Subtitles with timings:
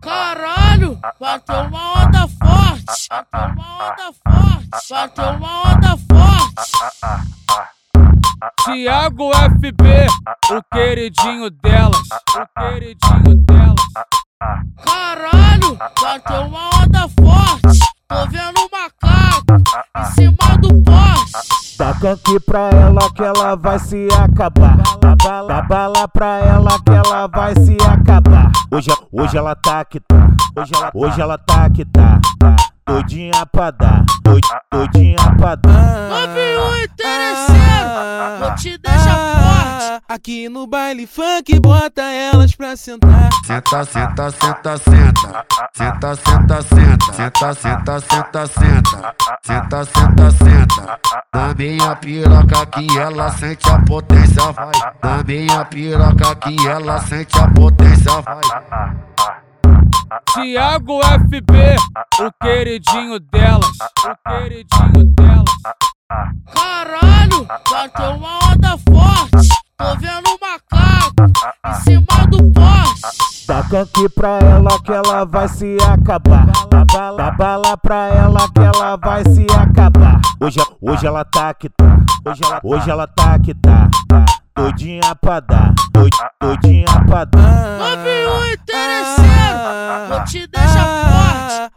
[0.00, 3.08] Caralho, bateu uma onda forte.
[3.10, 4.88] Bateu uma onda forte.
[4.90, 6.72] Bateu uma onda forte.
[8.64, 10.06] Tiago FB,
[10.56, 12.08] o queridinho delas.
[12.34, 13.84] O queridinho delas.
[14.84, 17.78] Caralho, bateu uma onda forte.
[18.08, 19.62] Tô vendo um macaco
[19.98, 21.76] em cima do poste.
[21.76, 24.76] Dá canque pra ela que ela vai se acabar.
[25.00, 28.50] Dá bala, dá bala pra ela que ela vai se acabar.
[28.80, 30.30] Hoje, hoje ela tá que tá.
[30.56, 32.18] Hoje ela, hoje ela tá que tá.
[32.86, 34.06] Todinha pra dar.
[34.24, 34.40] Tod,
[34.70, 36.08] todinha pra dar.
[36.08, 38.99] Novinho interesseiro, vou te forte.
[40.10, 43.30] Aqui no baile funk, bota elas pra sentar.
[43.46, 45.46] Senta, senta, senta, senta.
[45.72, 47.12] Senta, senta, senta.
[47.12, 49.14] Senta, senta, senta, senta.
[49.44, 50.98] Senta, senta, senta.
[51.32, 54.72] Na minha piroca que ela sente a potência, vai.
[55.00, 58.40] Na minha piroca que ela sente a potência, vai.
[60.32, 61.76] Tiago FB,
[62.20, 63.78] o queridinho delas.
[64.04, 65.44] O queridinho delas.
[66.52, 68.49] Caralho, bateu uma
[73.70, 76.46] skunk pra ela que ela vai se acabar.
[76.68, 80.20] Dá bala, dá bala pra ela que ela vai se acabar.
[80.40, 81.96] Hoje, hoje ela tá que tá.
[82.26, 83.88] Hoje ela, hoje ela tá que tá.
[84.08, 84.26] tá.
[84.52, 85.72] Todinha pra dar,
[86.40, 87.78] todinha pra dar.
[87.78, 88.59] 98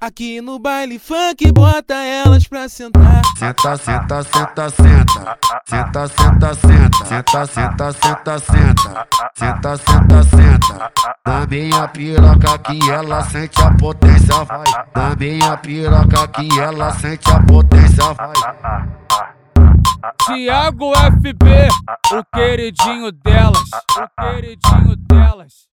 [0.05, 3.21] Aqui no baile funk, bota elas pra sentar.
[3.37, 5.37] Senta, senta, senta, senta.
[5.65, 7.05] Senta, senta, senta.
[7.05, 9.07] Senta, senta, senta, senta.
[9.33, 10.91] Senta, senta, senta.
[11.25, 14.63] Na minha piroca que ela sente a potência, vai.
[14.93, 18.33] Na minha piroca que ela sente a potência, vai.
[20.25, 21.69] Tiago FB,
[22.11, 23.69] o queridinho delas.
[23.95, 25.71] O queridinho delas.